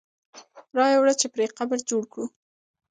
[0.77, 2.25] را یې وړه چې پرې قبر جوړ کړو.